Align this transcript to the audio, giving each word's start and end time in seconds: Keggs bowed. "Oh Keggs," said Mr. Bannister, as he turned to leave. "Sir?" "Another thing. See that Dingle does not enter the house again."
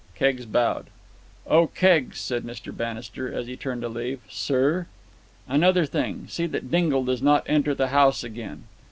Keggs 0.15 0.47
bowed. 0.47 0.87
"Oh 1.45 1.67
Keggs," 1.67 2.19
said 2.19 2.41
Mr. 2.43 2.75
Bannister, 2.75 3.31
as 3.31 3.45
he 3.45 3.55
turned 3.55 3.83
to 3.83 3.87
leave. 3.87 4.19
"Sir?" 4.27 4.87
"Another 5.47 5.85
thing. 5.85 6.25
See 6.27 6.47
that 6.47 6.71
Dingle 6.71 7.03
does 7.05 7.21
not 7.21 7.45
enter 7.47 7.75
the 7.75 7.89
house 7.89 8.23
again." 8.23 8.63